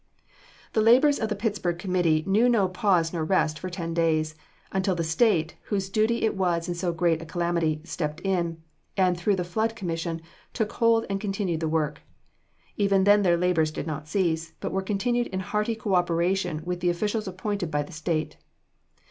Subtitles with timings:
[0.73, 4.33] The labors of the Pittsburg committee knew no pause nor rest for ten days,
[4.71, 8.63] until the State, whose duty it was in so great a calamity, stepped in,
[8.97, 10.19] and through the Flood Commission,
[10.53, 12.01] took hold and continued the work.
[12.77, 16.79] Even then their labors did not cease, but were continued in hearty co operation with
[16.79, 18.37] the officials appointed by the State.